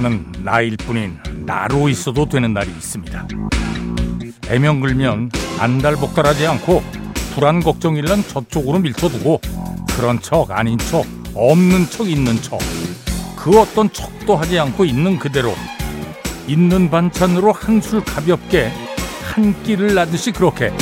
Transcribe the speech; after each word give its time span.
나는 0.00 0.24
나일 0.42 0.78
뿐인 0.78 1.18
나로 1.44 1.90
있어도 1.90 2.26
되는 2.26 2.54
날이 2.54 2.70
있습니다. 2.70 3.28
애명 4.48 4.80
걸면 4.80 5.30
안달복달하지 5.58 6.46
않고 6.46 6.82
불안 7.34 7.60
걱정 7.60 7.96
일란 7.96 8.26
저쪽으로 8.26 8.78
밀쳐두고 8.78 9.42
그런 9.94 10.18
척 10.22 10.52
아닌 10.52 10.78
척 10.78 11.04
없는 11.34 11.90
척 11.90 12.08
있는 12.08 12.40
척 12.40 12.58
그 13.36 13.60
어떤 13.60 13.92
척도 13.92 14.36
하지 14.36 14.58
않고 14.58 14.86
있는 14.86 15.18
그대로 15.18 15.54
있는 16.46 16.90
반찬으로 16.90 17.52
한 17.52 17.82
술 17.82 18.02
가볍게 18.02 18.72
한 19.34 19.62
끼를 19.64 19.94
나듯이 19.94 20.32
그렇게 20.32 20.72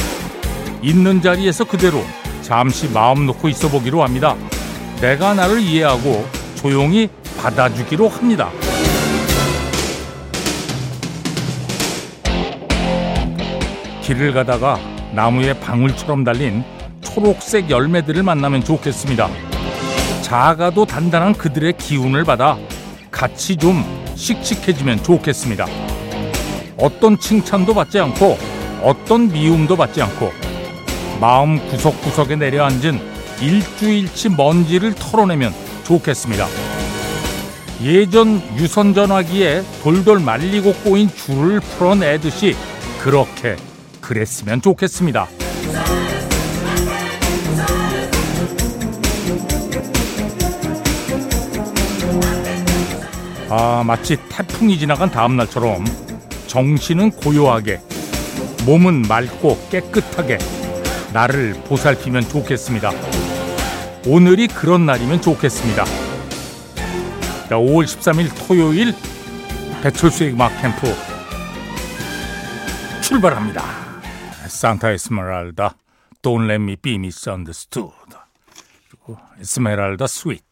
있는 0.81 1.21
자리에서 1.21 1.65
그대로 1.65 2.05
잠시 2.43 2.89
마음 2.89 3.27
놓고 3.27 3.49
있어 3.49 3.69
보기로 3.69 4.05
합니다. 4.05 4.37
내가 5.01 5.35
나를 5.35 5.59
이해하고 5.61 6.25
조용히 6.55 7.09
받아주기로 7.41 8.09
합니다. 8.09 8.49
길을 14.09 14.33
가다가 14.33 14.79
나무에 15.13 15.53
방울처럼 15.61 16.25
달린 16.25 16.65
초록색 17.03 17.69
열매들을 17.69 18.23
만나면 18.23 18.65
좋겠습니다. 18.65 19.29
작아도 20.23 20.87
단단한 20.87 21.35
그들의 21.35 21.77
기운을 21.77 22.25
받아 22.25 22.57
같이 23.11 23.55
좀 23.57 23.85
씩씩해지면 24.15 25.03
좋겠습니다. 25.03 25.67
어떤 26.79 27.19
칭찬도 27.19 27.75
받지 27.75 28.01
않고 28.01 28.39
어떤 28.83 29.29
미움도 29.31 29.77
받지 29.77 30.01
않고 30.01 30.33
마음 31.21 31.59
구석구석에 31.69 32.37
내려앉은 32.37 32.99
일주일치 33.43 34.31
먼지를 34.31 34.95
털어내면 34.95 35.53
좋겠습니다. 35.85 36.47
예전 37.83 38.41
유선 38.57 38.95
전화기에 38.95 39.63
돌돌 39.83 40.21
말리고 40.21 40.73
꼬인 40.83 41.11
줄을 41.15 41.61
풀어내듯이 41.61 42.57
그렇게 43.01 43.57
그랬으면 44.09 44.63
좋겠습니다. 44.63 45.29
아, 53.51 53.83
마치 53.87 54.17
태풍이 54.31 54.79
지나간 54.79 55.11
다음날처럼 55.11 55.85
정신은 56.47 57.11
고요하게, 57.13 57.81
몸은 58.65 59.03
맑고 59.03 59.69
깨끗하게 59.71 60.39
나를 61.13 61.53
보살피면 61.67 62.29
좋겠습니다. 62.29 62.91
오늘이 64.07 64.49
그런 64.49 64.87
날이면 64.87 65.21
좋겠습니다. 65.21 65.85
자, 65.85 67.57
5월 67.57 67.85
13일 67.85 68.31
토요일 68.47 68.95
배철수의 69.83 70.33
음악 70.33 70.51
캠프 70.63 70.95
출발합니다. 73.03 73.88
산타 74.59 74.91
에스메랄다, 74.91 75.77
Don't 76.21 76.51
Let 76.51 76.61
Me 76.61 76.75
Be 76.75 76.97
Misunderstood. 76.97 77.95
그리고 78.91 79.17
에스메랄다 79.39 80.09
Suite. 80.09 80.43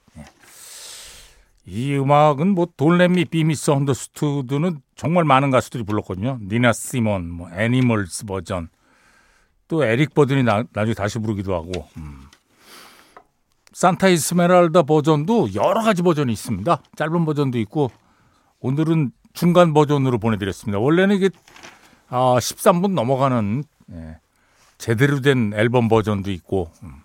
이 1.68 1.96
음악은 1.96 2.54
뭐 2.54 2.66
Don't 2.76 3.00
Let 3.00 3.12
Me 3.12 3.24
Be 3.24 3.40
Misunderstood는 3.40 4.80
정말 4.94 5.24
많은 5.24 5.50
가수들이 5.50 5.82
불렀거든요. 5.82 6.38
니나 6.40 6.72
시몬, 6.72 7.28
뭐 7.28 7.50
애니멀스 7.50 8.26
버전, 8.26 8.68
또 9.66 9.84
에릭 9.84 10.14
버든이 10.14 10.44
나, 10.44 10.62
나중에 10.72 10.94
다시 10.94 11.18
부르기도 11.18 11.56
하고. 11.56 11.72
음. 11.96 12.26
산타 13.72 14.06
이스메랄다 14.06 14.84
버전도 14.84 15.54
여러 15.54 15.82
가지 15.82 16.02
버전이 16.02 16.32
있습니다. 16.32 16.80
짧은 16.94 17.24
버전도 17.24 17.58
있고 17.58 17.90
오늘은 18.60 19.10
중간 19.32 19.74
버전으로 19.74 20.18
보내드렸습니다. 20.18 20.78
원래는 20.78 21.16
이게 21.16 21.28
아, 22.08 22.36
13분 22.38 22.92
넘어가는 22.92 23.64
예, 23.92 24.18
제대로 24.78 25.20
된 25.20 25.52
앨범 25.54 25.88
버전도 25.88 26.30
있고 26.32 26.70
음. 26.82 27.02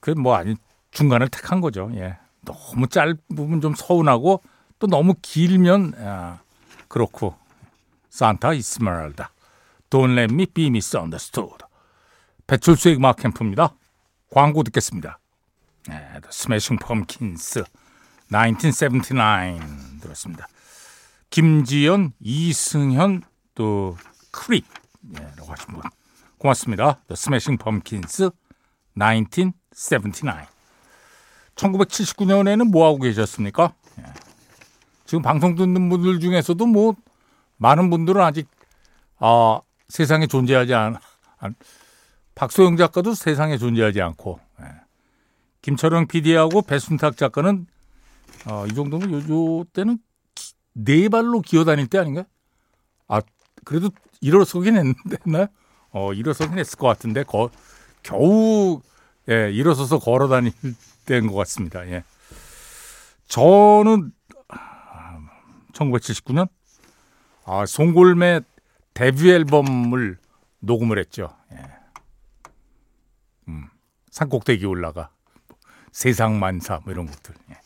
그게 0.00 0.18
뭐 0.18 0.34
아니 0.34 0.56
중간을 0.90 1.28
택한 1.28 1.60
거죠. 1.60 1.90
예. 1.94 2.18
너무 2.44 2.88
짧으면 2.88 3.60
좀 3.60 3.74
서운하고 3.74 4.42
또 4.78 4.86
너무 4.86 5.14
길면 5.22 5.94
아, 5.98 6.40
그렇고 6.88 7.36
산타 8.10 8.54
이스메랄다 8.54 9.30
Don't 9.90 10.18
let 10.18 10.34
me 10.34 10.46
be 10.46 10.66
misunderstood 10.66 11.64
배철수의 12.46 12.96
음악 12.96 13.16
캠프입니다. 13.16 13.74
광고 14.30 14.62
듣겠습니다. 14.64 15.18
네, 15.88 16.20
스매싱 16.30 16.76
펌킨스 16.78 17.64
1979 18.30 20.00
들었습니다. 20.00 20.48
김지연, 21.30 22.12
이승현, 22.20 23.22
또 23.54 23.96
Creep 24.32 24.64
네, 25.00 25.20
라고 25.36 25.52
하신 25.52 25.66
분 25.74 25.82
고맙습니다. 26.38 27.00
The 27.06 27.12
Smashing 27.12 27.62
Pumpkins 27.62 28.30
1979 28.98 30.46
1979년에는 31.54 32.70
뭐 32.70 32.86
하고 32.86 32.98
계셨습니까? 32.98 33.74
네. 33.96 34.04
지금 35.04 35.22
방송 35.22 35.54
듣는 35.54 35.88
분들 35.88 36.18
중에서도 36.20 36.66
뭐 36.66 36.96
많은 37.58 37.90
분들은 37.90 38.20
아직 38.20 38.48
아, 39.18 39.60
세상에 39.88 40.26
존재하지 40.26 40.74
않, 40.74 40.96
않 41.38 41.54
박소영 42.34 42.76
작가도 42.76 43.14
세상에 43.14 43.58
존재하지 43.58 44.00
않고 44.00 44.40
예. 44.62 44.64
김철영 45.60 46.08
PD하고 46.08 46.62
배순탁 46.62 47.16
작가는 47.16 47.66
어, 48.48 48.66
이 48.66 48.74
정도면 48.74 49.12
요, 49.12 49.58
요 49.60 49.64
때는 49.72 49.98
기, 50.34 50.54
네 50.72 51.08
발로 51.08 51.40
기어다닐 51.40 51.86
때 51.86 51.98
아닌가? 51.98 52.24
아 53.62 53.64
그래도 53.64 53.90
일어서긴 54.20 54.94
했나요? 55.26 55.46
어 55.90 56.12
일어서긴 56.12 56.58
했을 56.58 56.78
것 56.78 56.86
같은데 56.88 57.22
거, 57.22 57.50
겨우 58.02 58.80
예, 59.30 59.50
일어서서 59.52 59.98
걸어 59.98 60.28
다닐 60.28 60.52
때인 61.06 61.26
것 61.28 61.34
같습니다. 61.34 61.86
예. 61.88 62.04
저는 63.26 64.12
1979년 65.72 66.48
아, 67.44 67.66
송골매 67.66 68.40
데뷔 68.94 69.30
앨범을 69.30 70.18
녹음을 70.60 70.98
했죠. 70.98 71.34
예. 71.52 71.58
음, 73.48 73.68
산꼭대기 74.10 74.66
올라가 74.66 75.10
세상 75.92 76.38
만사 76.38 76.80
뭐 76.84 76.92
이런 76.92 77.06
것들. 77.06 77.34
예. 77.50 77.61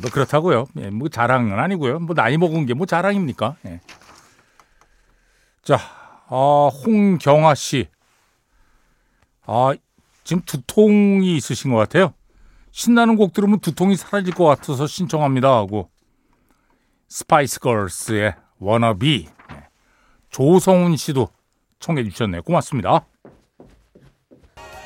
뭐 0.00 0.10
그렇다고요. 0.10 0.66
예, 0.78 0.90
뭐 0.90 1.08
자랑은 1.08 1.58
아니고요. 1.58 1.98
뭐 2.00 2.14
나이 2.14 2.36
먹은 2.36 2.66
게 2.66 2.74
뭐 2.74 2.86
자랑입니까? 2.86 3.56
예. 3.66 3.80
자, 5.62 5.78
아, 6.28 6.70
홍경아 6.84 7.54
씨. 7.54 7.88
아, 9.46 9.72
지금 10.24 10.42
두통이 10.42 11.36
있으신 11.36 11.70
것 11.72 11.78
같아요. 11.78 12.12
신나는 12.70 13.16
곡 13.16 13.32
들으면 13.32 13.60
두통이 13.60 13.96
사라질 13.96 14.34
것 14.34 14.44
같아서 14.44 14.86
신청합니다 14.86 15.48
하고 15.48 15.90
스파이스 17.08 17.60
걸스의 17.60 18.34
워너비 18.58 19.28
네. 19.48 19.68
조성훈 20.30 20.96
씨도 20.96 21.28
청해 21.80 22.04
주셨네요. 22.04 22.42
고맙습니다. 22.42 23.06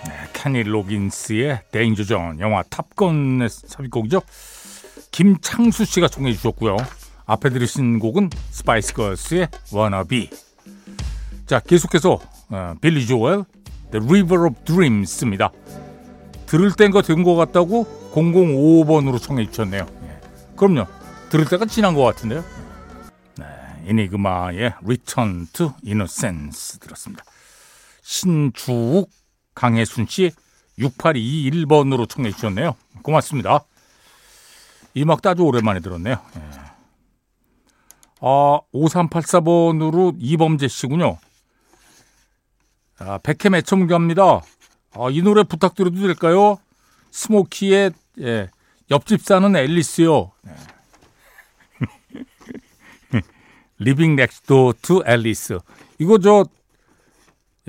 네, 0.06 0.12
케니 0.32 0.62
로긴스의 0.62 1.64
Danger 1.72 2.04
Zone 2.04 2.38
영화 2.40 2.62
탑건의 2.62 3.48
삽입곡이죠. 3.48 4.22
김창수 5.12 5.84
씨가 5.84 6.08
청해 6.08 6.32
주셨고요. 6.32 6.76
앞에 7.26 7.50
들으신 7.50 7.98
곡은 7.98 8.30
스파이스 8.50 8.94
걸스의 8.94 9.48
워너비 9.72 10.30
자 11.46 11.60
계속해서 11.60 12.18
어, 12.50 12.74
빌리 12.80 13.06
조엘 13.06 13.44
The 13.92 14.04
River 14.04 14.46
of 14.46 14.64
Dreams입니다. 14.64 15.52
들을 16.46 16.72
때가 16.72 16.90
된 16.90 17.02
것 17.02 17.36
같다고 17.36 18.10
0055번으로 18.12 19.20
청해 19.20 19.48
주셨네요. 19.50 19.86
예. 20.04 20.20
그럼요. 20.56 20.86
들을 21.30 21.46
때가 21.46 21.64
지난 21.66 21.94
것 21.94 22.02
같은데요. 22.02 22.44
네, 23.38 23.46
이니그마의 23.88 24.74
Return 24.82 25.46
to 25.52 25.72
Innocence 25.86 26.78
들었습니다. 26.78 27.24
신주욱 28.02 29.10
강혜순 29.54 30.06
씨 30.08 30.30
6821번으로 30.78 32.08
청해 32.08 32.32
주셨네요. 32.32 32.74
고맙습니다. 33.02 33.64
이 34.94 35.02
음악 35.02 35.24
아주 35.26 35.42
오랜만에 35.42 35.80
들었네요. 35.80 36.16
예. 36.36 36.40
아, 38.20 38.60
5384번으로 38.72 40.14
이범재 40.18 40.68
씨군요. 40.68 41.18
아, 42.98 43.18
백hem 43.18 43.54
애청가입니다. 43.56 44.42
아, 44.94 45.08
이 45.10 45.22
노래 45.22 45.42
부탁드려도 45.42 46.00
될까요? 46.00 46.58
스모키의 47.10 47.92
예, 48.20 48.48
옆집 48.90 49.22
사는 49.22 49.56
앨리스요. 49.56 50.32
네. 50.42 50.52
Living 53.78 54.16
Next 54.16 54.45
Door 54.45 54.74
to 54.80 55.02
Alice. 55.04 55.58
이거 55.98 56.18
저 56.18 56.44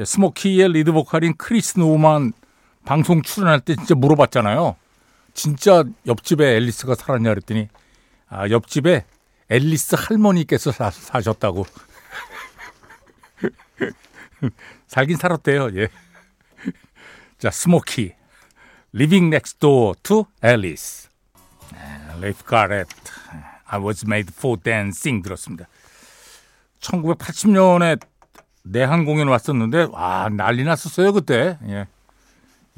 스모키의 0.03 0.71
리드 0.73 0.91
보컬인 0.91 1.33
크리스 1.37 1.79
노만 1.79 2.33
방송 2.85 3.21
출연할 3.21 3.61
때 3.61 3.75
진짜 3.75 3.95
물어봤잖아요. 3.95 4.75
진짜 5.33 5.83
옆집에 6.05 6.55
앨리스가 6.55 6.95
살았냐 6.95 7.29
그랬더니 7.29 7.67
아, 8.29 8.49
옆집에 8.49 9.05
앨리스 9.49 9.95
할머니께서 9.97 10.71
사, 10.71 10.89
사셨다고. 10.89 11.65
살긴 14.87 15.17
살았대요. 15.17 15.69
예. 15.75 15.89
자, 17.37 17.51
스모키. 17.51 18.13
Living 18.93 19.27
next 19.27 19.59
door 19.59 19.95
to 20.03 20.25
Alice. 20.43 21.09
레이프 22.19 22.43
가렛. 22.43 22.87
I 23.65 23.79
was 23.79 24.05
made 24.05 24.31
for 24.35 24.59
dancing 24.61 25.23
들었습니다. 25.23 25.67
1980년에 26.79 27.99
내한 28.63 29.05
공연 29.05 29.27
왔었는데 29.27 29.87
와 29.91 30.29
난리 30.29 30.63
났었어요 30.63 31.13
그때. 31.13 31.57
예. 31.67 31.87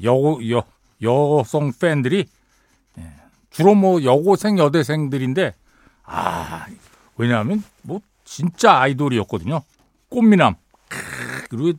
여, 0.04 0.38
여 0.50 0.64
여성 1.02 1.72
팬들이 1.78 2.18
예. 2.18 2.35
주로 3.56 3.74
뭐 3.74 4.04
여고생 4.04 4.58
여대생들인데 4.58 5.54
아 6.04 6.66
왜냐하면 7.16 7.64
뭐 7.80 8.02
진짜 8.22 8.78
아이돌이었거든요. 8.78 9.62
꽃미남 10.10 10.56
그리고 11.48 11.78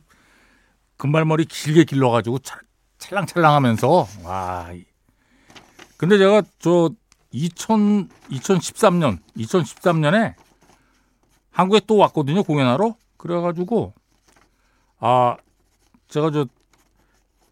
금발머리 0.96 1.44
길게 1.44 1.84
길러가지고 1.84 2.40
찰랑찰랑하면서 2.98 4.08
와. 4.24 4.70
근데 5.96 6.18
제가 6.18 6.42
저 6.58 6.90
2000, 7.30 8.08
2013년 8.28 9.20
2013년에 9.36 10.34
한국에 11.52 11.80
또 11.86 11.96
왔거든요 11.98 12.42
공연하러 12.42 12.96
그래가지고 13.16 13.94
아 14.98 15.36
제가 16.08 16.32
저 16.32 16.44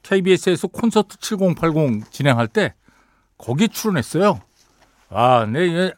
KBS에서 0.02 0.66
콘서트 0.66 1.16
7080 1.18 2.10
진행할 2.10 2.48
때 2.48 2.74
거기 3.38 3.68
출연했어요. 3.68 4.40
아, 5.10 5.46
네, 5.46 5.92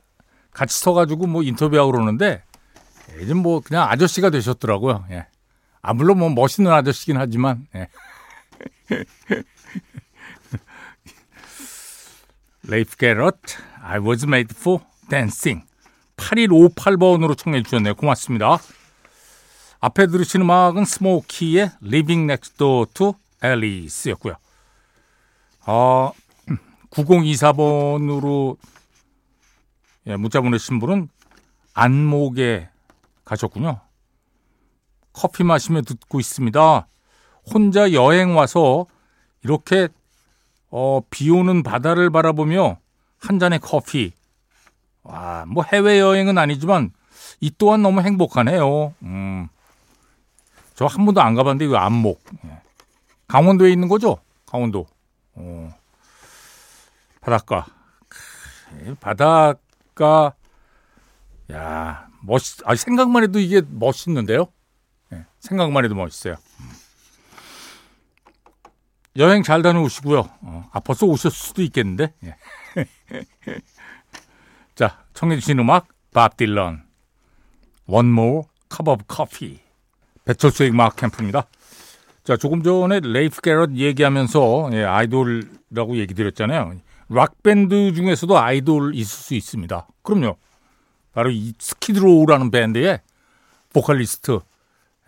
같이 0.53 0.79
서가지고 0.81 1.27
뭐 1.27 1.43
인터뷰하고 1.43 1.93
그러는데 1.93 2.43
요즘 3.17 3.39
뭐 3.39 3.61
그냥 3.61 3.89
아저씨가 3.91 4.31
되셨더라고요. 4.31 5.07
예. 5.11 5.27
아 5.81 5.95
물론 5.95 6.19
뭐 6.19 6.29
멋있는 6.31 6.73
아저씨긴 6.73 7.17
하지만. 7.17 7.67
예. 7.75 7.89
레이프 12.65 12.97
게럿, 12.97 13.39
I 13.83 13.99
was 13.99 14.25
made 14.27 14.55
for 14.59 14.83
dancing. 15.09 15.65
8158번으로 16.17 17.37
청해 17.37 17.63
주셨네요. 17.63 17.95
고맙습니다. 17.95 18.59
앞에 19.81 20.09
들으신 20.09 20.43
음악은 20.43 20.85
스모키의 20.85 21.71
Living 21.83 22.25
Next 22.25 22.59
Door 22.59 22.87
to 22.93 23.15
Alice였고요. 23.43 24.35
아, 25.65 26.11
9024번으로 26.91 28.57
예, 30.07 30.17
문자 30.17 30.41
보내신 30.41 30.79
분은 30.79 31.09
안목에 31.75 32.69
가셨군요. 33.25 33.81
커피 35.13 35.45
마시며 35.45 35.83
듣고 35.83 36.21
있습니다. 36.21 36.87
혼자 37.53 37.93
여행 37.93 38.37
와서 38.37 38.87
이렇게 39.43 39.89
어, 40.71 41.01
비 41.11 41.31
오는 41.31 41.63
바다를 41.63 42.11
바라보며 42.11 42.79
한 43.19 43.39
잔의 43.39 43.59
커피. 43.61 44.13
와, 45.03 45.45
뭐 45.47 45.65
해외 45.65 45.99
여행은 46.01 46.39
아니지만 46.39 46.93
이 47.41 47.51
또한 47.57 47.83
너무 47.83 48.01
행복하네요. 48.01 48.95
음. 49.03 49.49
저 50.75 50.87
한 50.87 51.05
번도 51.05 51.21
안 51.21 51.35
가봤는데 51.35 51.65
이거 51.65 51.77
안목. 51.77 52.23
예. 52.47 52.61
강원도에 53.27 53.73
있는 53.73 53.89
거죠? 53.89 54.19
강원도. 54.47 54.87
어. 55.35 55.75
바닷가. 57.29 57.67
바닷가. 59.01 60.35
야, 61.53 62.09
멋있, 62.23 62.61
아, 62.65 62.75
생각만 62.75 63.23
해도 63.23 63.39
이게 63.39 63.61
멋있는데요? 63.69 64.47
네, 65.11 65.25
생각만 65.41 65.85
해도 65.85 65.95
멋있어요. 65.95 66.37
여행 69.17 69.43
잘 69.43 69.63
다녀오시고요. 69.63 70.21
어, 70.41 70.71
아, 70.73 70.81
벌써 70.81 71.07
오셨을 71.07 71.31
수도 71.31 71.63
있겠는데. 71.63 72.15
예. 72.25 72.37
자, 74.75 75.03
청해주신 75.13 75.59
음악, 75.59 75.89
밥 76.15 76.37
딜런. 76.37 76.85
One 77.87 78.09
More 78.09 78.43
Cup 78.71 78.89
of 78.89 79.05
Coffee. 79.11 79.61
배철수의 80.25 80.71
음악 80.71 80.97
캠프입니다. 80.97 81.47
자, 82.23 82.37
조금 82.37 82.63
전에 82.63 83.01
레이프 83.01 83.41
게럿 83.41 83.73
얘기하면서 83.75 84.71
예, 84.73 84.85
아이돌이라고 84.85 85.97
얘기 85.97 86.15
드렸잖아요. 86.15 86.75
락밴드 87.09 87.93
중에서도 87.95 88.39
아이돌 88.39 88.95
있을 88.95 89.07
수 89.07 89.35
있습니다. 89.35 89.87
그럼요. 90.03 90.37
바로 91.13 91.31
이 91.31 91.55
스키드로우라는 91.59 92.51
밴드의 92.51 93.01
보컬리스트 93.73 94.41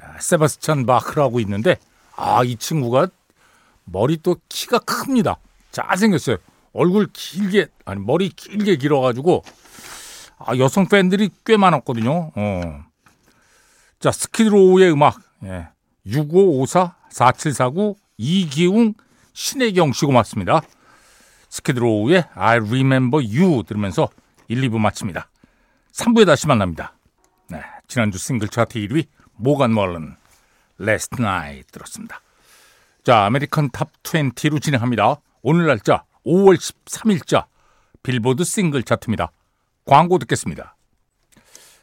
아, 0.00 0.18
세바스찬 0.18 0.86
바크라고 0.86 1.40
있는데 1.40 1.76
아, 2.16 2.42
이 2.44 2.56
친구가 2.56 3.08
머리 3.84 4.16
또 4.16 4.36
키가 4.48 4.80
큽니다. 4.80 5.38
잘생겼어요. 5.72 6.38
얼굴 6.72 7.08
길게 7.12 7.68
아니 7.84 8.00
머리 8.00 8.28
길게 8.28 8.76
길어가지고 8.76 9.42
아, 10.38 10.56
여성 10.56 10.86
팬들이 10.86 11.30
꽤 11.44 11.56
많았거든요. 11.56 12.32
어. 12.34 12.84
자 13.98 14.10
스키드로우의 14.10 14.92
음악 14.92 15.20
예. 15.44 15.68
6554 16.06 16.96
4749 17.10 17.96
이기웅 18.16 18.94
신혜경 19.32 19.92
씨 19.92 20.06
고맙습니다. 20.06 20.62
스키드로우의 21.50 22.24
I 22.34 22.56
Remember 22.58 23.24
You 23.24 23.64
들으면서 23.64 24.08
1, 24.48 24.60
2부 24.62 24.78
마칩니다. 24.78 25.28
3부에 25.92 26.24
다시 26.24 26.46
만납니다. 26.46 26.94
네, 27.48 27.60
지난주 27.88 28.18
싱글 28.18 28.48
차트 28.48 28.78
1위 28.78 29.06
모건 29.36 29.74
월렌 29.74 30.16
Last 30.80 31.16
Night 31.18 31.72
들었습니다. 31.72 32.20
자, 33.04 33.24
American 33.26 33.70
Top 33.70 33.90
20로 34.02 34.62
진행합니다. 34.62 35.16
오늘 35.42 35.66
날짜 35.66 36.04
5월 36.24 36.56
13일자 36.56 37.46
빌보드 38.02 38.44
싱글 38.44 38.82
차트입니다. 38.82 39.32
광고 39.84 40.18
듣겠습니다. 40.18 40.76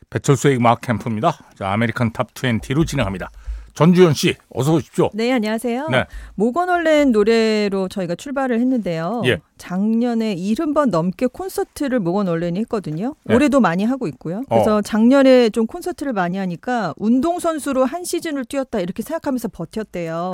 배철수의 0.10 0.58
음악 0.58 0.82
캠프입니다. 0.82 1.38
자, 1.56 1.72
American 1.72 2.14
Top 2.14 2.34
20로 2.34 2.88
진행합니다. 2.88 3.30
전주현 3.78 4.16
씨, 4.16 4.34
어서 4.50 4.74
오십시오. 4.74 5.12
네, 5.14 5.32
안녕하세요. 5.32 5.90
네. 5.90 6.06
모건 6.34 6.70
월렌 6.70 7.12
노래로 7.12 7.90
저희가 7.90 8.16
출발을 8.16 8.60
했는데요. 8.60 9.22
예. 9.26 9.38
작년에 9.60 10.36
70번 10.36 10.90
넘게 10.90 11.28
콘서트를 11.28 12.00
모건 12.00 12.25
월렌이 12.25 12.60
했거든요. 12.62 13.14
네. 13.26 13.36
올해도 13.36 13.60
많이 13.60 13.86
하고 13.86 14.08
있고요. 14.08 14.42
그래서 14.50 14.78
어. 14.78 14.82
작년에 14.82 15.52
좀 15.52 15.68
콘서트를 15.68 16.12
많이 16.14 16.40
하니까 16.40 16.96
운동선수로 16.98 17.86
한 17.86 18.04
시즌을 18.04 18.46
뛰었다 18.46 18.80
이렇게 18.80 19.04
생각하면서 19.04 19.50
버텼대요. 19.50 20.32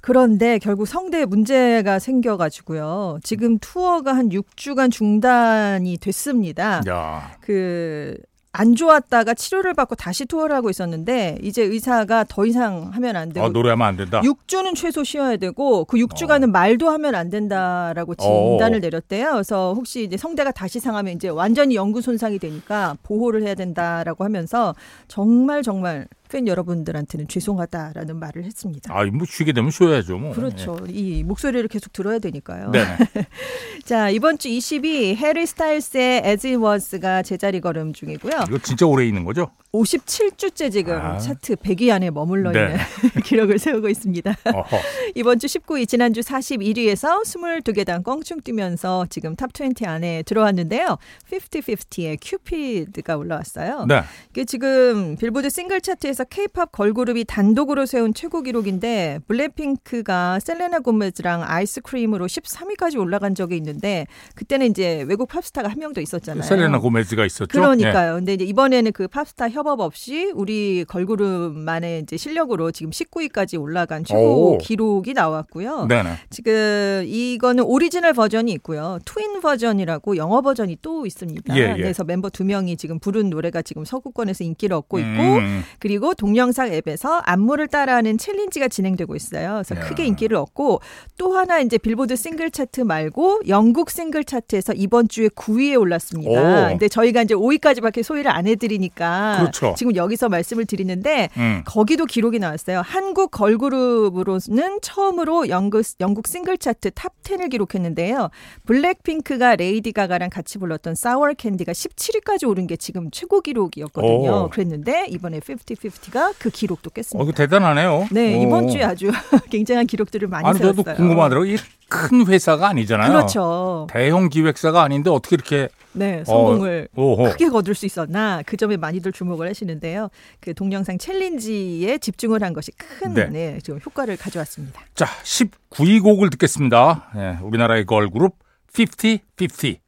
그런데 0.00 0.58
결국 0.58 0.86
성대에 0.86 1.26
문제가 1.26 1.98
생겨가지고요. 1.98 3.18
지금 3.22 3.58
투어가 3.58 4.16
한 4.16 4.30
6주간 4.30 4.90
중단이 4.90 5.98
됐습니다. 5.98 6.80
야. 6.88 7.36
그 7.42 8.16
안 8.54 8.74
좋았다가 8.74 9.32
치료를 9.32 9.72
받고 9.72 9.94
다시 9.94 10.26
투어를 10.26 10.54
하고 10.54 10.68
있었는데 10.68 11.38
이제 11.42 11.62
의사가 11.62 12.24
더 12.28 12.44
이상 12.44 12.90
하면 12.92 13.16
안 13.16 13.30
되고 13.30 13.46
아, 13.46 13.48
노래하면 13.48 13.86
안 13.86 13.96
된다. 13.96 14.20
6주는 14.20 14.74
최소 14.76 15.02
쉬어야 15.02 15.38
되고 15.38 15.86
그 15.86 15.96
6주간은 15.96 16.44
어. 16.44 16.46
말도 16.48 16.90
하면 16.90 17.14
안 17.14 17.30
된다라고 17.30 18.14
진단을 18.14 18.76
어. 18.76 18.80
내렸대요. 18.80 19.32
그래서 19.32 19.72
혹시 19.74 20.04
이제 20.04 20.18
성대가 20.18 20.52
다시 20.52 20.80
상하면 20.80 21.14
이제 21.14 21.28
완전히 21.28 21.76
영구 21.76 22.02
손상이 22.02 22.38
되니까 22.38 22.98
보호를 23.04 23.42
해야 23.42 23.54
된다라고 23.54 24.22
하면서 24.22 24.74
정말 25.08 25.62
정말 25.62 26.06
팬 26.32 26.48
여러분들한테는 26.48 27.28
죄송하다라는 27.28 28.16
말을 28.16 28.44
했습니다. 28.44 28.92
아, 28.98 29.04
뭐 29.04 29.26
쉬게 29.28 29.52
되면 29.52 29.70
쉬어야죠. 29.70 30.16
뭐. 30.16 30.32
그렇죠. 30.32 30.78
네. 30.86 30.92
이 30.94 31.22
목소리를 31.22 31.68
계속 31.68 31.92
들어야 31.92 32.18
되니까요. 32.18 32.70
네. 32.70 32.80
자, 33.84 34.08
이번 34.08 34.38
주 34.38 34.48
20위 34.48 35.14
해리 35.14 35.44
스타일스의 35.44 36.22
As 36.24 36.46
It 36.46 36.56
Was가 36.56 37.22
제자리 37.22 37.60
걸음 37.60 37.92
중이고요. 37.92 38.46
이거 38.48 38.58
진짜 38.58 38.86
오래 38.86 39.06
있는 39.06 39.24
거죠? 39.24 39.50
57주째 39.72 40.70
지금 40.70 41.00
아. 41.00 41.16
차트 41.16 41.56
100위 41.56 41.90
안에 41.90 42.10
머물러 42.10 42.52
있는 42.52 42.76
네. 42.76 43.20
기록을 43.24 43.58
세우고 43.58 43.88
있습니다. 43.88 44.36
이번 45.14 45.38
주 45.38 45.46
19위, 45.46 45.88
지난주 45.88 46.20
41위에서 46.20 47.22
22계단 47.24 48.04
껑충 48.04 48.42
뛰면서 48.42 49.06
지금 49.08 49.34
Top20 49.34 49.86
안에 49.88 50.24
들어왔는데요. 50.24 50.98
50-50의 51.30 52.18
Cupid가 52.20 53.16
올라왔어요. 53.16 53.86
네. 53.86 54.02
이게 54.30 54.44
지금 54.44 55.16
빌보드 55.16 55.48
싱글 55.48 55.80
차트에서 55.80 56.24
케이팝 56.24 56.72
걸그룹이 56.72 57.24
단독으로 57.24 57.86
세운 57.86 58.12
최고 58.12 58.42
기록인데 58.42 59.20
블랙핑크가 59.26 60.40
셀레나 60.40 60.80
고메즈랑 60.80 61.44
아이스크림으로 61.44 62.26
13위까지 62.26 63.00
올라간 63.00 63.34
적이 63.34 63.56
있는데 63.56 64.06
그때는 64.34 64.66
이제 64.66 65.02
외국 65.08 65.28
팝스타가 65.28 65.70
한명더 65.70 66.02
있었잖아요. 66.02 66.42
셀레나 66.42 66.78
고메즈가 66.78 67.24
있었죠. 67.24 67.46
그러니까요. 67.46 68.12
예. 68.12 68.16
근데 68.16 68.34
이제 68.34 68.44
이번에는 68.44 68.92
그 68.92 69.08
팝스타 69.08 69.48
협업 69.62 69.80
없이 69.80 70.30
우리 70.34 70.84
걸그룹만의 70.88 72.00
이제 72.00 72.16
실력으로 72.16 72.72
지금 72.72 72.90
19위까지 72.90 73.60
올라간 73.60 74.04
최고 74.04 74.54
오. 74.54 74.58
기록이 74.58 75.14
나왔고요. 75.14 75.86
네네. 75.86 76.10
지금 76.30 77.04
이거는 77.06 77.64
오리지널 77.64 78.12
버전이 78.12 78.50
있고요. 78.52 78.98
Twin 79.04 79.40
버전이라고 79.40 80.16
영어 80.16 80.40
버전이 80.40 80.78
또 80.82 81.06
있습니다. 81.06 81.56
예, 81.56 81.60
예. 81.60 81.76
그래서 81.76 82.02
멤버 82.02 82.28
두 82.28 82.44
명이 82.44 82.76
지금 82.76 82.98
부른 82.98 83.30
노래가 83.30 83.62
지금 83.62 83.84
서구권에서 83.84 84.44
인기를 84.44 84.74
얻고 84.76 84.98
있고 84.98 85.08
음. 85.08 85.62
그리고 85.78 86.14
동영상 86.14 86.72
앱에서 86.72 87.18
안무를 87.24 87.68
따라하는 87.68 88.18
챌린지가 88.18 88.68
진행되고 88.68 89.14
있어요. 89.14 89.62
그래서 89.64 89.76
야. 89.76 89.80
크게 89.88 90.06
인기를 90.06 90.36
얻고 90.36 90.80
또 91.16 91.36
하나 91.36 91.60
이제 91.60 91.78
빌보드 91.78 92.16
싱글 92.16 92.50
차트 92.50 92.80
말고 92.80 93.42
영국 93.46 93.90
싱글 93.90 94.24
차트에서 94.24 94.72
이번 94.72 95.08
주에 95.08 95.28
9위에 95.28 95.78
올랐습니다. 95.78 96.66
오. 96.66 96.68
근데 96.70 96.88
저희가 96.88 97.22
이제 97.22 97.34
5위까지밖에 97.34 98.02
소개를 98.02 98.30
안 98.30 98.46
해드리니까 98.46 99.51
그렇죠. 99.52 99.74
지금 99.76 99.96
여기서 99.96 100.28
말씀을 100.28 100.66
드리는데 100.66 101.28
음. 101.36 101.62
거기도 101.64 102.04
기록이 102.06 102.38
나왔어요. 102.38 102.82
한국 102.84 103.30
걸그룹으로는 103.30 104.80
처음으로 104.82 105.48
영국, 105.48 105.82
영국 106.00 106.26
싱글 106.28 106.58
차트 106.58 106.92
Top 106.92 107.12
10을 107.22 107.50
기록했는데요. 107.50 108.30
블랙핑크가 108.66 109.56
레이디 109.56 109.92
가가랑 109.92 110.30
같이 110.30 110.58
불렀던 110.58 110.94
Sour 110.94 111.32
Candy가 111.32 111.72
17위까지 111.72 112.48
오른 112.48 112.66
게 112.66 112.76
지금 112.76 113.10
최고 113.10 113.40
기록이었거든요. 113.40 114.44
오. 114.44 114.50
그랬는데 114.50 115.06
이번에 115.08 115.40
50-50가 115.40 116.34
그 116.38 116.50
기록도 116.50 116.90
깼습니다. 116.90 117.28
어, 117.28 117.32
대단하네요. 117.32 118.08
네, 118.10 118.36
오. 118.38 118.42
이번 118.42 118.68
주에 118.68 118.82
아주 118.82 119.10
굉장한 119.50 119.86
기록들을 119.86 120.26
많이 120.28 120.46
아니, 120.48 120.58
세웠어요. 120.58 120.84
저도 120.84 120.96
궁금하더라고요. 120.96 121.56
큰 121.92 122.26
회사가 122.26 122.68
아니잖아요. 122.70 123.12
그렇죠. 123.12 123.86
대형 123.90 124.30
기획사가 124.30 124.82
아닌데 124.82 125.10
어떻게 125.10 125.36
이렇게 125.36 125.68
네, 125.92 126.24
성공을 126.24 126.88
어, 126.94 127.30
크게 127.30 127.50
거둘 127.50 127.74
수 127.74 127.84
있었나 127.84 128.42
그 128.46 128.56
점에 128.56 128.78
많이들 128.78 129.12
주목을 129.12 129.46
하시는데요. 129.46 130.08
그 130.40 130.54
동영상 130.54 130.96
챌린지에 130.96 131.98
집중을 131.98 132.42
한 132.42 132.54
것이 132.54 132.72
큰 132.72 133.12
네. 133.12 133.26
네, 133.26 133.58
좀 133.62 133.78
효과를 133.84 134.16
가져왔습니다. 134.16 134.80
자, 134.94 135.04
19위 135.22 136.02
곡을 136.02 136.30
듣겠습니다. 136.30 137.10
네, 137.14 137.38
우리나라의 137.42 137.84
걸그룹 137.84 138.36
50-50 138.72 139.78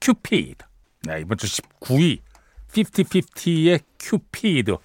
큐피드. 0.00 0.64
네, 1.04 1.20
이번 1.20 1.38
주 1.38 1.46
19위 1.46 2.18
50-50의 2.72 3.80
큐피드. 4.00 4.76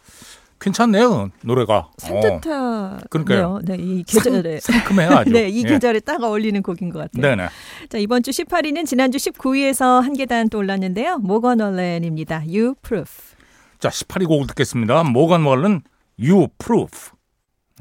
괜찮네요 0.61 1.31
노래가. 1.43 1.89
산뜻하. 1.97 2.51
어. 2.51 2.99
그러니까요. 3.09 3.59
네, 3.63 3.75
이 3.79 4.03
계절에 4.03 4.59
상큼해요 4.59 5.09
아주. 5.09 5.31
네, 5.33 5.49
이 5.49 5.63
예. 5.65 5.69
계절에 5.69 5.95
예. 5.95 5.99
딱 5.99 6.23
어울리는 6.23 6.61
곡인 6.61 6.91
것 6.91 6.99
같아요. 6.99 7.21
네네. 7.21 7.49
자 7.89 7.97
이번 7.97 8.21
주 8.23 8.31
18위는 8.31 8.85
지난주 8.85 9.17
19위에서 9.17 10.01
한 10.01 10.13
계단 10.13 10.49
또 10.49 10.59
올랐는데요. 10.59 11.17
모건 11.17 11.59
월렌입니다. 11.59 12.43
You 12.47 12.75
Proof. 12.81 13.35
자 13.79 13.89
18위 13.89 14.27
곡을 14.27 14.47
듣겠습니다. 14.47 15.03
모건 15.03 15.43
월렌 15.43 15.81
You 16.19 16.47
Proof. 16.59 17.11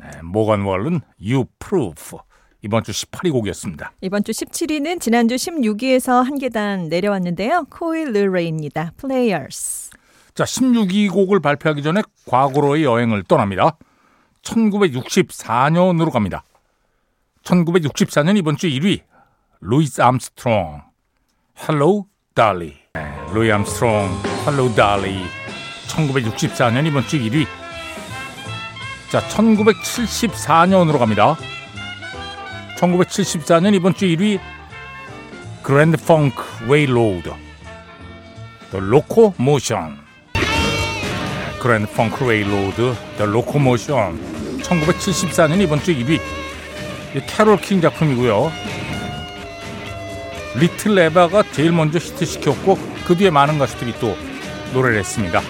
네, 0.01 0.23
모건 0.23 0.63
월렌 0.63 1.03
You 1.21 1.45
Proof. 1.59 2.17
이번 2.63 2.83
주 2.85 2.93
18위 2.93 3.33
곡이었습니다. 3.33 3.93
이번 4.01 4.25
주 4.25 4.33
17위는 4.33 5.01
지난주 5.01 5.35
16위에서 5.35 6.23
한 6.23 6.39
계단 6.39 6.89
내려왔는데요. 6.89 7.67
코일 7.71 8.13
르레입니다. 8.13 8.93
Players. 8.99 9.90
자, 10.35 10.45
16위 10.45 11.11
곡을 11.11 11.41
발표하기 11.41 11.83
전에 11.83 12.03
과거로의 12.27 12.85
여행을 12.85 13.25
떠납니다. 13.25 13.77
1964년으로 14.43 16.11
갑니다. 16.11 16.45
1964년 17.43 18.37
이번 18.37 18.57
주 18.57 18.69
1위 18.69 19.01
루이스 19.61 20.01
암스트롱 20.01 20.83
Hello 21.63 22.07
Dolly 22.35 22.75
네, 22.95 23.15
루이 23.33 23.51
암스트롱 23.53 24.23
Hello 24.47 24.75
Dolly 24.75 25.25
1964년 25.89 26.87
이번 26.87 27.07
주 27.07 27.19
1위 27.19 27.47
자 29.11 29.21
1974년으로 29.29 30.99
갑니다. 30.99 31.37
1974년 32.77 33.75
이번 33.75 33.95
주 33.95 34.07
1위 34.07 34.39
그랜드 35.63 35.97
펑크 35.97 36.67
레일로드 36.69 37.31
The 38.71 38.87
Locomotion 38.87 39.99
그랜드 41.61 41.93
펑크 41.93 42.25
레일로드 42.25 42.95
The 43.19 43.27
Locomotion 43.27 44.61
1974년 44.63 45.61
이번 45.61 45.83
주 45.83 45.95
1위 45.95 46.19
캐롤 47.27 47.59
킹 47.59 47.83
작품이고요. 47.83 48.51
리틀 50.57 50.95
에바가 50.95 51.43
제일 51.53 51.73
먼저 51.73 51.99
히트시켰고 51.99 52.79
그 53.07 53.15
뒤에 53.15 53.29
많은 53.31 53.59
가수들이 53.59 53.95
또 54.01 54.17
노래를 54.73 55.01
했습니다. 55.01 55.43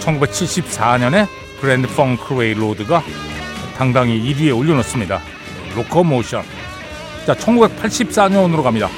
1974년에 0.00 1.26
그랜드 1.62 1.88
펑크 1.88 2.34
레일로드가 2.34 3.02
당당히 3.78 4.20
1위에 4.20 4.56
올려놓습니다. 4.56 5.20
Locomotion. 5.76 6.42
자, 7.26 7.34
1984년으로 7.34 8.62
갑니다. 8.62 8.88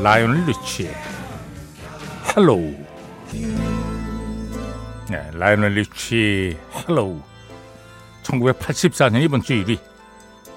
라이널 0.00 0.46
리치 0.46 0.90
Hello. 2.36 2.74
네, 5.08 5.30
라이널 5.32 5.72
리치 5.72 6.58
Hello. 6.74 7.20
1984년 8.24 9.22
이번 9.22 9.40
주 9.40 9.54
1위. 9.54 9.78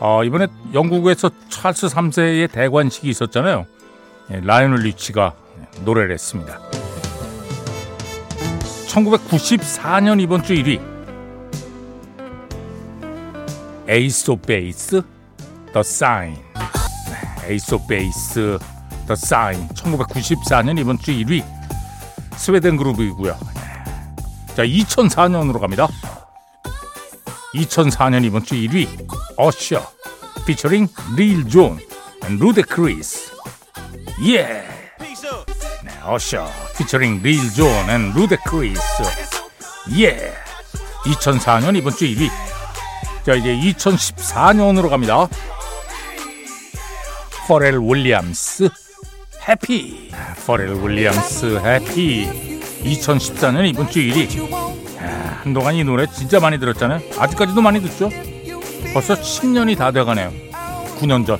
어, 0.01 0.23
이번에 0.25 0.47
영국에서 0.73 1.29
찰스 1.49 1.87
3세의 1.87 2.51
대관식이 2.51 3.07
있었잖아요. 3.09 3.65
네, 4.27 4.41
라이널 4.43 4.79
리치가 4.79 5.33
노래를 5.85 6.11
했습니다. 6.11 6.59
1994년 8.87 10.19
이번 10.19 10.43
주 10.43 10.53
1위. 10.55 10.81
에이스 13.87 14.31
오브 14.31 14.45
베이스 14.45 15.01
The 15.73 15.81
Sign. 15.81 16.35
에이스 17.47 17.75
오브 17.75 17.87
베이스 17.87 18.59
The 19.07 19.15
Sign. 19.15 19.65
1994년 19.69 20.77
이번 20.77 20.97
주 20.97 21.11
1위. 21.11 21.58
스웨덴 22.39 22.77
그룹이고요. 22.77 23.37
자, 24.55 24.63
2004년으로 24.63 25.59
갑니다. 25.59 25.87
2004년 27.53 28.23
이번 28.23 28.43
주 28.43 28.55
1위 28.55 28.87
어셔 29.37 29.91
피처링 30.45 30.87
릴 31.15 31.47
존 31.49 31.79
루다크리스. 32.39 33.31
Yeah! 34.27 34.63
네, 35.83 35.91
어셔 36.03 36.47
피처링 36.77 37.21
릴존 37.23 37.89
and 37.89 38.13
루다크리스. 38.13 38.81
Yeah! 39.97 40.33
2004년 41.05 41.75
이번 41.75 41.93
주 41.93 42.05
1위. 42.05 42.29
자 43.25 43.33
이제 43.33 43.55
2014년으로 43.73 44.89
갑니다. 44.89 45.27
퍼렐 47.47 47.79
윌리엄스 47.81 48.69
Happy. 49.49 50.11
퍼렐 50.45 50.83
윌리엄스 50.83 51.59
Happy. 51.65 52.59
2014년 52.83 53.67
이번 53.67 53.89
주 53.89 53.99
1위 53.99 54.53
야, 55.01 55.39
한동안 55.43 55.75
이 55.75 55.83
노래 55.83 56.05
진짜 56.07 56.39
많이 56.39 56.59
들었잖아요. 56.59 57.01
아직까지도 57.17 57.61
많이 57.61 57.81
듣죠? 57.81 58.09
벌써 58.93 59.15
10년이 59.15 59.77
다 59.77 59.91
돼가네요. 59.91 60.31
9년 60.99 61.25
전. 61.25 61.39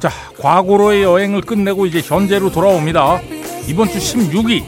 자, 0.00 0.10
과거로의 0.40 1.04
여행을 1.04 1.42
끝내고 1.42 1.86
이제 1.86 2.00
현재로 2.00 2.50
돌아옵니다. 2.50 3.20
이번 3.68 3.88
주 3.88 3.98
16위 3.98 4.64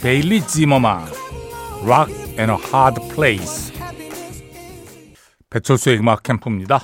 베일리 0.00 0.46
지머만 0.46 1.04
Rock 1.82 2.14
and 2.38 2.52
a 2.52 2.56
Hard 2.72 3.14
Place. 3.14 3.74
배철수의 5.50 5.98
음악 5.98 6.22
캠프입니다. 6.22 6.80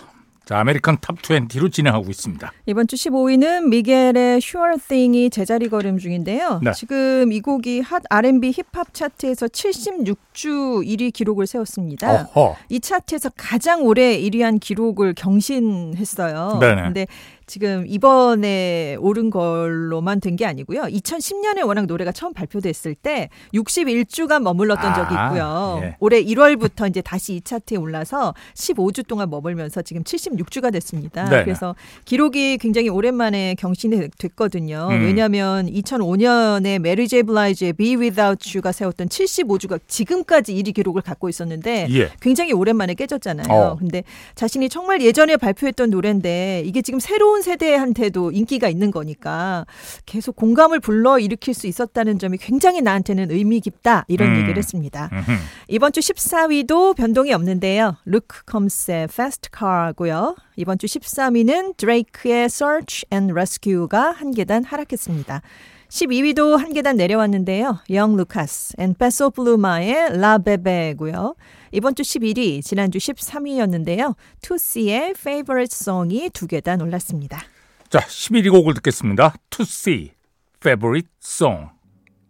자, 0.47 0.61
American 0.61 0.99
Top 1.00 1.21
20로 1.23 1.73
진행하고 1.73 2.09
있습니다. 2.09 2.53
이번 2.67 2.87
주 2.87 2.95
15위는 2.95 3.65
미겔의 3.65 4.37
Sure 4.37 4.76
Thing이 4.79 5.31
제자리 5.31 5.69
걸음 5.69 5.99
중인데요. 5.99 6.61
네. 6.62 6.71
지금 6.71 7.33
이 7.33 7.41
곡이 7.41 7.81
핫 7.81 8.05
R&B 8.09 8.53
힙합 8.53 8.95
차트에서 8.95 9.49
76주 9.49 10.87
1위 10.87 11.12
기록을 11.12 11.49
세웠습니다. 11.49 12.29
어허. 12.33 12.57
이 12.69 12.79
차트에서 12.79 13.31
가장 13.37 13.83
오래 13.83 14.17
1위한 14.21 14.61
기록을 14.61 15.15
경신했어요. 15.15 16.59
네네. 16.61 16.83
근데 16.83 17.07
지금 17.47 17.85
이번에 17.87 18.97
오른 19.00 19.31
걸로만 19.31 20.21
된 20.21 20.37
게 20.37 20.45
아니고요. 20.45 20.83
2010년에 20.83 21.67
워낙 21.67 21.87
노래가 21.87 22.12
처음 22.12 22.35
발표됐을 22.35 22.95
때 22.95 23.31
61주간 23.55 24.43
머물렀던 24.43 24.95
적이 24.95 25.15
아, 25.17 25.26
있고요. 25.29 25.81
예. 25.83 25.97
올해 25.99 26.23
1월부터 26.23 26.91
이제 26.91 27.00
다시 27.00 27.37
이 27.37 27.41
차트에 27.41 27.79
올라서 27.79 28.35
15주 28.55 29.07
동안 29.07 29.31
머물면서 29.31 29.81
지금 29.83 30.03
76주가 30.05 30.71
됐습니다. 30.73 31.25
네네. 31.31 31.45
그래서 31.45 31.75
기록이 32.05 32.59
굉장히 32.59 32.91
오랜만에 32.91 33.55
경신이 33.55 34.09
됐거든요. 34.19 34.88
음. 34.91 35.05
왜냐하면 35.05 35.67
2005년에 35.67 36.79
메리 36.81 37.09
제이 37.09 37.23
블라이지의 37.23 37.73
Be 37.75 37.97
Without 37.97 38.47
You가 38.57 38.73
세웠던 38.73 39.09
75주가 39.09 39.81
지금까지 39.87 40.55
1위 40.55 40.75
기록을 40.75 41.00
갖고 41.03 41.29
있었는데 41.29 41.87
예. 41.91 42.11
굉장히 42.21 42.53
오랜만에 42.53 42.93
깨졌잖아요. 42.95 43.47
어. 43.50 43.76
근데 43.79 44.03
자신이 44.35 44.69
정말 44.69 45.00
예전에 45.00 45.37
발표했던 45.37 45.91
노래인데 45.91 46.62
이게 46.67 46.83
지금 46.83 47.00
새로운 47.00 47.36
세대한테도 47.43 48.33
인기가 48.33 48.69
있는 48.69 48.90
거니까 48.90 49.66
계속 50.05 50.37
공감을 50.37 50.81
불러 50.81 51.19
일으킬 51.19 51.55
수 51.55 51.66
있었다는 51.66 52.19
점이 52.19 52.38
굉장히 52.38 52.81
나한테는 52.83 53.31
의미 53.31 53.61
깊다 53.61 54.05
이런 54.09 54.31
음. 54.31 54.37
얘기를 54.37 54.57
했습니다. 54.57 55.11
음흠. 55.12 55.33
이번 55.69 55.93
주 55.93 56.00
14위도 56.00 56.97
변동이 56.97 57.33
없는데요. 57.33 57.97
루크 58.05 58.45
컴스의 58.45 59.05
Fast 59.05 59.50
Car고요. 59.57 60.37
이번 60.57 60.78
주 60.78 60.87
13위는 60.87 61.76
드레이크의 61.76 62.45
Search 62.47 63.07
and 63.12 63.33
Rescue가 63.33 64.12
한 64.12 64.31
계단 64.33 64.64
하락했습니다. 64.64 65.43
12위도 65.88 66.57
한 66.57 66.73
계단 66.73 66.97
내려왔는데요. 66.97 67.78
잉 67.91 68.17
루카스 68.16 68.75
and 68.79 68.95
페소 68.95 69.31
플루마의 69.31 70.19
La 70.19 70.38
Bebe고요. 70.38 71.35
이번 71.76 71.95
주 71.95 72.02
11위, 72.02 72.64
지난주 72.64 72.97
13위였는데요. 72.97 74.14
투씨의 74.40 75.11
Favorite 75.11 75.68
Song이 75.71 76.30
두 76.30 76.47
계단 76.47 76.80
올랐습니다. 76.80 77.42
자, 77.90 77.99
11위 77.99 78.50
곡을 78.50 78.73
듣겠습니다. 78.73 79.35
See, 79.61 80.12
Favorite 80.56 81.11
Song. 81.23 81.66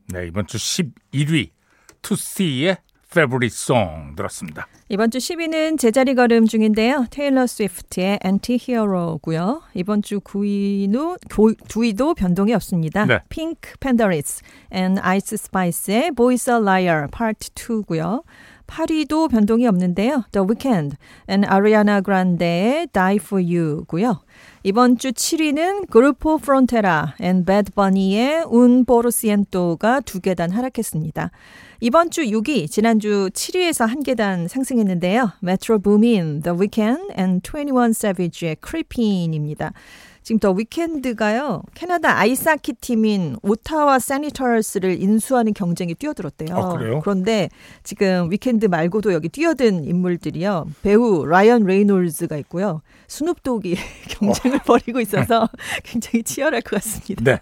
네, 0.08 0.26
이번 0.26 0.48
주 0.48 0.56
11위, 0.56 1.50
To 2.02 2.14
See의 2.14 2.78
Favorite 3.08 3.54
Song 3.54 4.16
들었습니다. 4.16 4.66
이번 4.88 5.12
주 5.12 5.18
10위는 5.18 5.78
제자리 5.78 6.16
걸음 6.16 6.46
중인데요. 6.46 7.06
테일러 7.10 7.46
스위프트의 7.46 8.18
Anti-Hero고요. 8.24 9.62
이번 9.74 10.02
주 10.02 10.18
9위도, 10.18 11.20
9위도 11.28 12.16
변동이 12.16 12.52
없습니다. 12.52 13.06
네. 13.06 13.20
핑크 13.28 13.78
팬더리스 13.78 14.42
and 14.74 15.00
아이스 15.00 15.36
스파이스의 15.36 16.10
Boys 16.16 16.50
a 16.50 16.56
Liar 16.56 17.06
Part 17.16 17.50
2고요. 17.54 18.24
8위도 18.66 19.30
변동이 19.30 19.66
없는데요. 19.66 20.24
The 20.32 20.46
Weeknd 20.46 20.96
and 21.28 21.46
Ariana 21.48 22.02
Grande의 22.02 22.88
Die 22.92 23.16
For 23.16 23.42
You고요. 23.42 24.20
이번 24.62 24.98
주 24.98 25.12
7위는 25.12 25.88
그루포 25.90 26.38
프론테라 26.38 27.14
and 27.20 27.46
Bad 27.46 27.72
Bunny의 27.72 28.46
Un 28.52 28.84
Porciento가 28.84 30.00
두 30.00 30.20
계단 30.20 30.50
하락했습니다. 30.50 31.30
이번 31.80 32.10
주 32.10 32.22
6위, 32.22 32.70
지난주 32.70 33.28
7위에서 33.32 33.86
한 33.86 34.02
계단 34.02 34.48
상승했는데요. 34.48 35.32
Metro 35.42 35.78
Boomin, 35.78 36.42
The 36.42 36.58
Weeknd 36.58 37.12
and 37.18 37.42
21 37.42 37.90
Savage의 37.90 38.56
Creepin입니다. 38.66 39.72
지금 40.26 40.40
더 40.40 40.50
위켄드가요 40.50 41.62
캐나다 41.74 42.18
아이스하키 42.18 42.72
팀인 42.80 43.36
오타와 43.42 44.00
세네터스를 44.00 45.00
인수하는 45.00 45.54
경쟁에 45.54 45.94
뛰어들었대요. 45.94 46.56
아, 46.56 46.76
그래요? 46.76 46.98
그런데 46.98 47.48
지금 47.84 48.28
위켄드 48.32 48.66
말고도 48.66 49.12
여기 49.12 49.28
뛰어든 49.28 49.84
인물들이요 49.84 50.66
배우 50.82 51.24
라이언 51.24 51.62
레이놀즈가 51.62 52.38
있고요 52.38 52.82
스눕독이 53.06 53.76
경쟁을 54.18 54.58
벌이고 54.66 55.00
있어서 55.00 55.48
굉장히 55.84 56.24
치열할 56.24 56.60
것 56.62 56.82
같습니다. 56.82 57.22
네. 57.22 57.38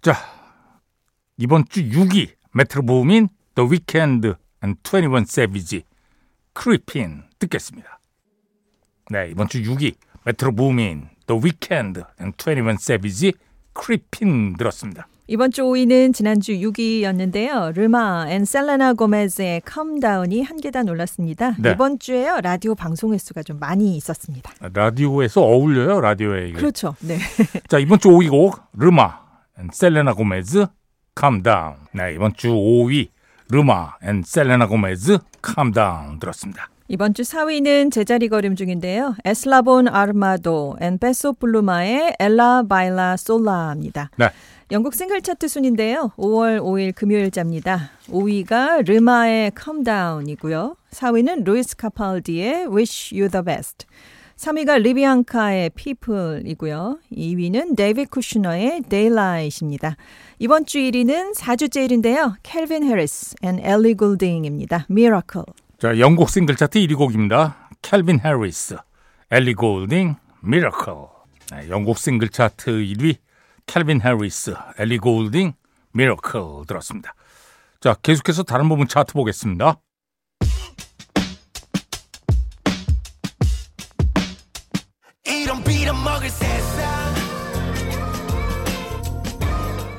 자, 0.00 0.14
이번 1.38 1.64
주 1.68 1.82
6위, 1.82 2.28
메트로 2.52 2.86
부민, 2.86 3.30
The 3.56 3.68
Weeknd 3.68 4.34
and 4.62 4.78
21 4.84 5.24
Savage, 5.28 5.82
Creepin 6.56 7.24
듣겠습니다. 7.40 7.98
네, 9.10 9.28
이번 9.28 9.48
주 9.48 9.60
6위, 9.60 9.96
메트로 10.24 10.54
부민, 10.54 11.08
The 11.32 11.40
Weeknd 11.40 12.04
and 12.20 12.36
21 12.36 12.76
Savage, 12.78 13.32
Creepin 13.74 14.56
들었습니다. 14.58 15.06
이번 15.28 15.50
주 15.50 15.62
5위는 15.62 16.12
지난주 16.12 16.52
6위였는데요. 16.52 17.74
레마 17.74 18.26
and 18.28 18.44
셀레나 18.44 18.92
고메즈의 18.92 19.62
Calm 19.62 19.98
Down이 19.98 20.42
한 20.42 20.58
계단 20.58 20.88
올랐습니다. 20.90 21.54
네. 21.58 21.70
이번 21.70 21.98
주에요 21.98 22.40
라디오 22.42 22.74
방송 22.74 23.14
횟수가 23.14 23.44
좀 23.44 23.58
많이 23.58 23.96
있었습니다. 23.96 24.52
라디오에서 24.60 25.40
어울려요, 25.40 26.02
라디오에. 26.02 26.48
이게. 26.48 26.58
그렇죠. 26.58 26.94
네. 27.00 27.16
자, 27.68 27.78
이번 27.78 27.98
주 27.98 28.08
5위 28.08 28.28
곡, 28.28 28.60
레마 28.76 29.20
and 29.58 29.70
셀레나 29.72 30.12
고메즈, 30.12 30.66
Calm 31.18 31.42
Down. 31.42 31.76
네, 31.92 32.14
이번 32.14 32.34
주 32.34 32.48
5위, 32.48 33.08
레마 33.48 33.94
and 34.02 34.22
셀레나 34.22 34.66
고메즈, 34.66 35.18
Down 35.72 36.18
들었습니다. 36.20 36.68
이번 36.92 37.14
주 37.14 37.22
4위는 37.22 37.90
제자리 37.90 38.28
걸음 38.28 38.54
중인데요. 38.54 39.16
에슬라본 39.24 39.88
아르마도 39.88 40.76
and 40.78 40.98
페소 40.98 41.32
플루마의 41.32 42.16
Ella 42.20 42.64
Baila 42.68 43.16
Sola입니다. 43.16 44.10
네. 44.18 44.28
영국 44.70 44.94
싱글 44.94 45.22
차트 45.22 45.48
순위인데요. 45.48 46.12
5월 46.18 46.60
5일 46.60 46.94
금요일자입니다. 46.94 47.92
5위가 48.10 48.86
레마의 48.86 49.52
Calm 49.58 49.84
Down이고요. 49.84 50.76
4위는 50.90 51.44
루이스 51.44 51.78
카팔디의 51.78 52.66
Wish 52.66 53.16
You 53.18 53.30
the 53.30 53.42
Best. 53.42 53.86
3위가 54.36 54.82
리비앙카의 54.82 55.70
People이고요. 55.70 56.98
2위는 57.10 57.74
데이비드 57.74 58.04
쿠슈너의 58.04 58.82
Daylight입니다. 58.90 59.96
이번 60.38 60.66
주 60.66 60.76
1위는 60.76 61.34
4주째 61.36 61.88
1위인데요. 61.88 62.34
켈빈 62.42 62.84
해리스 62.84 63.34
and 63.40 63.60
엘리 63.60 63.94
골딩입니다. 63.94 64.88
Miracle. 64.90 65.46
자, 65.82 65.98
영국 65.98 66.30
싱글 66.30 66.54
차트 66.54 66.78
1위 66.78 66.96
곡입니다. 66.96 67.68
캘빈 67.82 68.20
해리스, 68.24 68.76
엘리 69.32 69.54
골딩, 69.54 70.14
Miracle. 70.40 70.94
네, 71.50 71.68
영국 71.70 71.98
싱글 71.98 72.28
차트 72.28 72.70
1위 72.70 73.16
캘빈 73.66 74.00
해리스, 74.00 74.54
엘리 74.78 74.98
골딩, 74.98 75.54
Miracle 75.90 76.40
들었습니다. 76.68 77.14
자, 77.80 77.94
계속해서 78.00 78.44
다른 78.44 78.68
부문 78.68 78.86
차트 78.86 79.12
보겠습니다. 79.12 79.80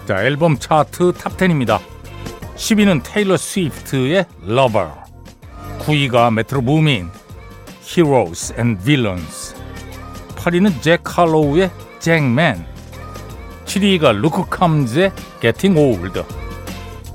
자, 0.08 0.24
앨범 0.24 0.58
차트 0.58 1.12
탑 1.12 1.36
10입니다. 1.36 1.82
10위는 2.56 3.02
테일러 3.04 3.36
스위프트의 3.36 4.26
Lover. 4.48 5.03
9위가 5.86 6.34
메트로 6.34 6.62
부민 6.62 7.10
Heroes 7.86 8.54
and 8.58 8.82
Villains. 8.84 9.54
8위는 10.36 10.82
잭 10.82 11.04
칼로우의 11.04 11.70
잭맨. 12.00 12.66
7위가 13.66 14.16
루크 14.16 14.46
콤즈의 14.50 15.12
Getting 15.42 15.78
Old. 15.78 16.24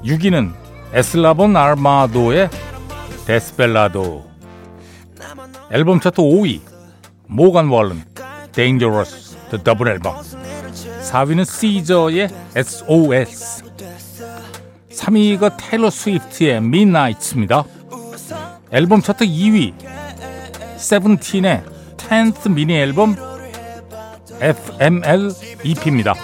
6위는 0.04 0.52
에슬라본 0.92 1.56
아르마도의 1.56 2.50
Desvelado. 3.26 4.28
앨범 5.70 6.00
차트 6.00 6.20
5위 6.20 6.60
모간 7.26 7.68
월런 7.68 8.04
Dangerous 8.52 9.36
The 9.50 9.64
Double 9.64 9.88
Album. 9.88 10.16
4위는 10.20 11.46
시저의 11.46 12.28
SOS. 12.54 13.64
3위가 14.92 15.56
테일러 15.58 15.88
스위프트의 15.88 16.56
Midnight입니다. 16.56 17.64
앨범 18.70 19.00
차트 19.00 19.24
2위 19.24 19.72
세븐틴의 20.76 21.62
10th 21.96 22.50
미니 22.50 22.74
앨범 22.74 23.16
FML 24.40 25.30
EP입니다. 25.64 26.14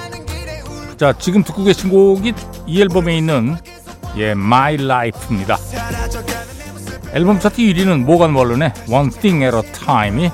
자, 0.96 1.12
지금 1.18 1.42
듣고 1.42 1.64
계신 1.64 1.90
곡이 1.90 2.34
이 2.66 2.80
앨범에 2.80 3.16
있는 3.16 3.56
예, 4.16 4.30
My 4.30 4.74
Life입니다. 4.74 5.56
앨범 7.12 7.40
차트 7.40 7.56
1위는 7.56 8.04
모간 8.04 8.34
월런의 8.34 8.72
One 8.90 9.10
Thing 9.10 9.44
at 9.44 9.56
a 9.56 9.72
Time이 9.72 10.30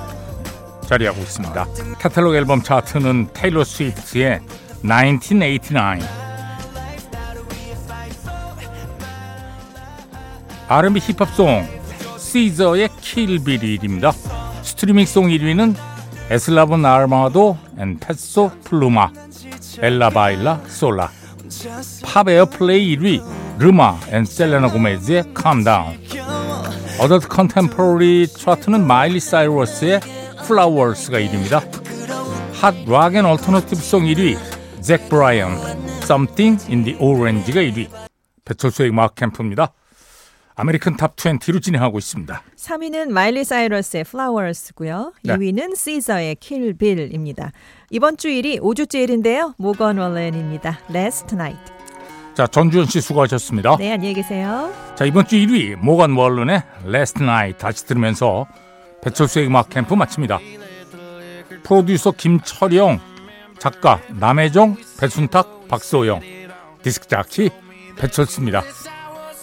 자리하고 0.87 1.19
있습니다. 1.21 1.67
카탈로그 1.97 2.35
앨범 2.35 2.61
차트는 2.61 3.29
테일러 3.33 3.63
스위프트의 3.63 4.41
1989 4.83 6.21
R&B 10.67 10.99
힙합 10.99 11.48
song 11.48 11.80
시저의 12.31 12.87
Kill 13.01 13.31
Bill입니다. 13.31 14.13
스트리밍 14.63 15.11
song 15.11 15.27
1위는 15.27 15.75
에슬라본 16.29 16.85
아르마도 16.85 17.57
and 17.77 17.99
페소 17.99 18.51
플루마 18.63 19.11
Ella 19.81 20.11
Baila 20.11 20.61
Sola 20.65 21.11
팝 22.05 22.29
airplay 22.29 22.95
1위 22.95 23.21
레마 23.59 23.99
and 24.11 24.23
셀레나 24.23 24.71
고메즈의 24.71 25.33
Calm 25.33 25.66
Down 25.66 25.99
Adult 27.01 27.27
Contemporary 27.27 28.27
차트는 28.27 28.87
마일리 28.87 29.19
사이러스의 29.19 29.99
Flowers가 30.47 31.19
1위입니다. 31.19 31.61
Hot 32.61 32.75
Rock 32.87 33.15
and 33.15 33.25
Alternative 33.25 33.75
Song 33.75 34.03
1위 34.03 34.37
잭 34.81 35.09
브라이언 35.09 35.57
Something 36.03 36.65
in 36.69 36.85
the 36.85 36.97
Orange가 36.97 37.59
1위 37.59 37.89
배철수의 38.45 38.91
음악 38.91 39.15
캠프입니다. 39.15 39.73
American 40.61 40.95
Top 40.95 41.15
20로 41.15 41.59
진행하고 41.59 41.97
있습니다. 41.97 42.43
3위는 42.55 43.09
마일리 43.09 43.43
사이러스의 43.43 44.01
Flowers고요. 44.07 45.11
네. 45.23 45.33
2위는 45.33 45.75
시저의 45.75 46.35
Kill 46.35 46.73
Bill입니다. 46.75 47.51
이번 47.89 48.15
주 48.15 48.27
1위 48.27 48.59
5주째 48.59 49.07
1인데요. 49.07 49.55
모건 49.57 49.97
월렌입니다. 49.97 50.81
Last 50.91 51.33
Night. 51.33 51.73
자, 52.35 52.45
전주현 52.45 52.85
씨 52.85 53.01
수고하셨습니다. 53.01 53.77
네, 53.77 53.93
안녕히 53.93 54.13
계세요. 54.13 54.71
자, 54.93 55.03
이번 55.03 55.25
주 55.25 55.35
1위 55.37 55.77
모건 55.77 56.15
월런의 56.15 56.61
Last 56.85 57.23
Night 57.23 57.57
다시 57.57 57.87
들으면서 57.87 58.45
배철수의 59.03 59.47
음악 59.47 59.69
캠프 59.69 59.95
마칩니다. 59.95 60.39
프로듀서 61.63 62.11
김철영, 62.11 62.99
작가 63.57 63.99
남혜정, 64.09 64.77
배순탁, 64.99 65.67
박소영, 65.69 66.21
디스크 66.83 67.07
자키 67.07 67.49
배철수입니다. 67.97 68.61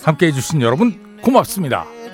함께 0.04 0.26
해주신 0.26 0.62
여러분 0.62 1.07
고맙습니다. 1.22 1.97